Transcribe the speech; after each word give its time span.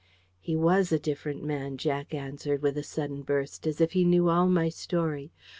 "He 0.39 0.55
WAS 0.55 0.91
a 0.91 0.97
different 0.97 1.43
man," 1.43 1.77
Jack 1.77 2.11
answered, 2.11 2.63
with 2.63 2.75
a 2.75 2.81
sudden 2.81 3.21
burst, 3.21 3.67
as 3.67 3.79
if 3.79 3.91
he 3.91 4.03
knew 4.03 4.29
all 4.29 4.47
my 4.47 4.67
story. 4.67 5.31